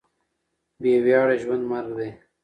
بې 0.81 0.93
وياړه 1.05 1.35
ژوند 1.41 1.63
مرګ 1.71 1.89
دی. 1.97 2.09